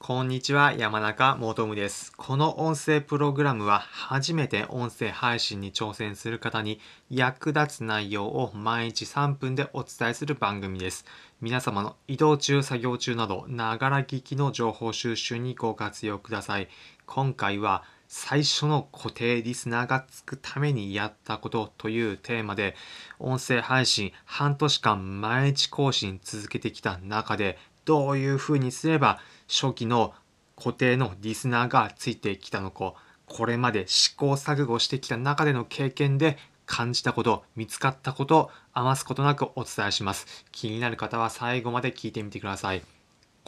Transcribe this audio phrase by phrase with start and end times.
[0.00, 2.12] こんにちは、山中もとむです。
[2.16, 6.78] この音声プログラムは初めて音声配信に挑戦する方に
[7.10, 11.04] 役立つ内容を毎日3分でお伝えする番組です。
[11.40, 16.68] 皆様の移動中、作業中など、ながら聞きの情報収集にご活用ください。
[17.04, 22.74] 今回は最初の固定リスナーがつくためにやったことというテーマで
[23.18, 27.58] 音声配信半年間毎日更新続けてきた中で
[27.88, 29.18] どういうふうにすれば
[29.48, 30.12] 初期の
[30.56, 32.92] 固定のリスナーがついてきたのか
[33.24, 40.26] これまで試行錯誤してきた中での経験で感じたこと見つかったこと余すことなくお伝えします。
[40.52, 42.82] 気になる方は最後まで聞いてみてください。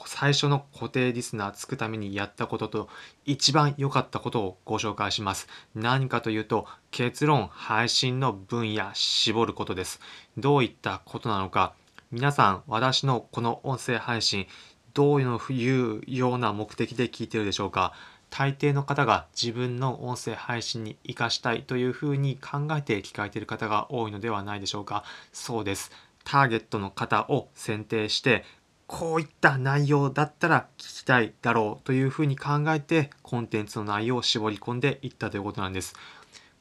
[0.06, 2.88] 最初の固定リスナーつくためにやったことと
[3.26, 5.48] 一番良かったことをご紹介します。
[5.74, 10.00] 何かというと結論配信の分野絞ることです。
[10.38, 11.74] どういったことなのか
[12.12, 14.48] 皆さん私のこの音声配信
[14.94, 17.92] どういうような目的で聞いてるでしょうか？
[18.30, 25.04] 大抵の方が自分の音声配信に活かしたいというふうに考えて聞かれている方が多いのではないでしょうか？
[25.32, 25.92] そうです
[26.24, 28.44] ターゲットの方を選定して
[28.88, 35.94] こういった内容だったら聞きたいだろうというふうに考えてコンテンツの内容を絞り込んでいったということなんです。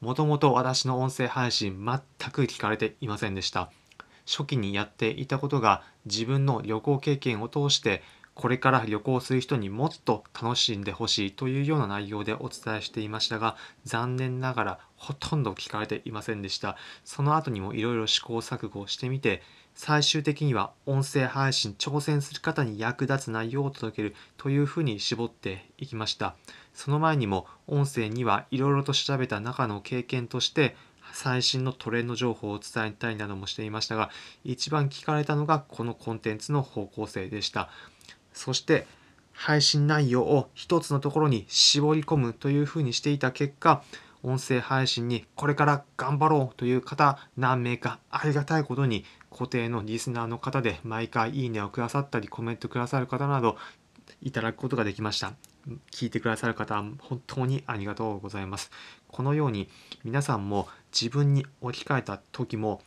[0.00, 3.72] もともと私の音声配信全く聞かれていませんでした。
[4.26, 8.02] 初期にやっていたことが自分の旅行経験を通して
[8.34, 16.76] これから旅行する人にもっと楽しんでほしいというような内容でお伝えしていましたが残念ながらほとんど聞かれていませんでした。
[17.04, 19.42] その後にもいろいろ試行錯誤してみて
[19.74, 26.34] 最終的には音声配信挑戦する方に役立つ内容を届けるというふうに絞っていきました。
[26.72, 30.76] その前にも音声にはいろいろと調べた中の経験として
[31.12, 34.10] 最新のトレンド情報を伝えたいなどもしていましたが
[34.44, 37.70] 一番聞かれたのがこのコンテンツの方向性でした。
[38.32, 38.86] そして
[39.32, 43.82] 配信内容を一つのところに絞り込むというふうにしていた結果
[44.22, 53.56] 音声配信にこれから頑張ろうという方何名かありがたいことに固定のリスナーの方で毎回いいねをくださったりコメントくださる方など
[54.20, 55.32] いただくことができました。
[55.92, 58.70] 聞いてくださる方本当にありがとうございます。
[59.10, 59.68] このように
[60.04, 62.80] 皆さんも自分に置き換えた時も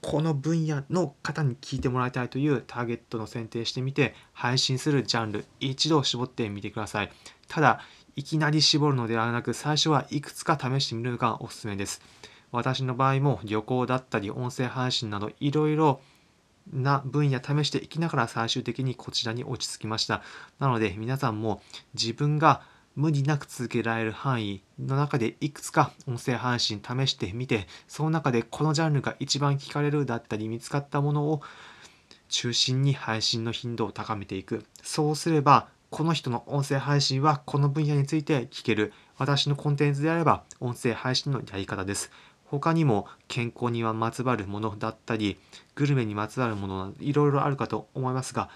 [0.00, 7.10] この分野の方に聞いてもらいたいというターゲットの選定してみて配信するジャンル一度絞ってみてください。
[7.48, 7.80] ただ
[8.14, 12.00] いきなり絞るのではなく最初はいくつか試してみるのがおすすめです。
[12.50, 16.00] 私の場合も旅行だったり音声配信などいろいろ
[16.72, 20.22] な分野試していきながら最終的にこちらに落ち着きました。
[20.58, 21.62] なので皆さんも
[21.94, 22.62] 自分が
[22.96, 31.42] 無理なく続けられる範囲の中でいくつか音声配信試してみてその中でこのジャンルが一番聞かれるだったり見つかったものを
[32.28, 34.64] 中心に配信の頻度を高めていく。
[34.82, 42.10] そうすればこの人の音声配信はこの分野について聞ける私のコンテンツであれば音声配信のやり方です。
[42.44, 45.38] 他にも健康にはまつわるものだったり
[45.74, 48.48] グルメにまつわるものいろいろあるかと思いますが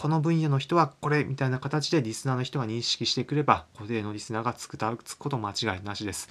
[0.00, 6.30] この分野の人はこれみたいな形でリスナーの人が認識してくれば固定のリスナーがつくつくこと間違いなしです。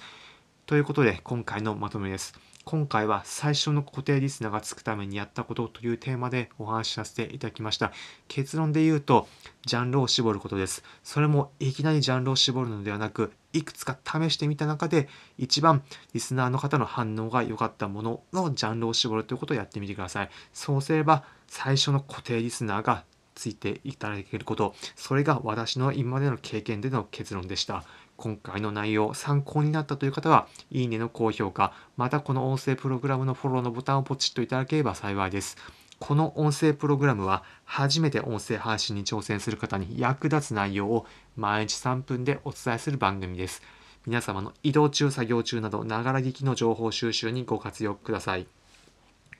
[0.66, 2.34] ということで今回のまとめです。
[2.64, 7.92] 今回は最初の固定リスナーがつくためにやったことというテーマでお話しさせていただきました。
[8.26, 9.28] 結論で言うと、
[9.64, 10.82] ジャンルを絞ることです。
[11.04, 15.08] それもいきなりジャンルを絞るのではなく、いくつか試してみた中で、
[15.38, 20.30] 一番リスナーの方の反応が良かったもののジャンルを絞るということをやってみてください。
[20.52, 23.04] そうすれば、最初の固定リスナーが
[23.40, 27.84] ついていただけることそれが私の今までの経験での結論でした。
[28.18, 35.56] 今回の内容参考になったという方はいいねの高評価またこの音声プログラムのフォローのボタンをポチッといただければ幸いです。
[35.98, 43.62] この音声プログラムは初めて音声配信に挑戦する方に役立つ内容を毎日3分でお伝えする番組です。
[44.06, 48.46] 皆様の移動中作業中などながら聞きの情報収集にご活用ください。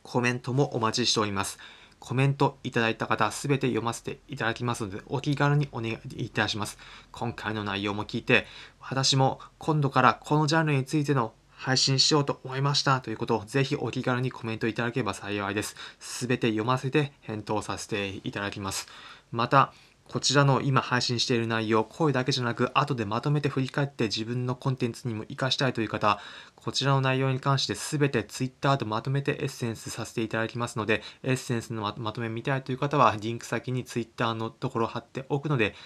[0.02, 1.58] コメントもお待ちしております。
[2.00, 6.78] コメントいただいた方すべて読ませていただきますのでお気軽にお願いいたします。
[7.12, 8.46] 今回の内容も聞いて
[8.80, 15.76] 私も今度からこのジャンルについての配信しようと思いましたということをぜひお気軽にコメントいただければ幸いです。
[15.98, 18.88] すべて読ませて返答させていただきます。
[19.30, 19.72] また
[20.10, 26.18] こちらの今配信している内容、声だけじゃなく、後でまとめて振り返って自分のコンテンツにも活かしたいという方、
[26.56, 35.76] こちらの内容に関して全て Twitter とまとめてエッセンスさせていただきますので、エッセンスのまとめ見たいという方は、リンク先に Twitter のところを貼っておくので、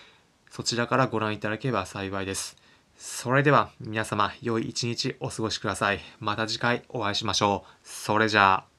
[0.49, 2.56] そちらからご覧いただければ幸いです。
[2.97, 6.00] それでは皆様、良い一日お過ごしください。
[6.19, 7.71] また次回お会いしましょう。
[7.82, 8.74] それじゃあ。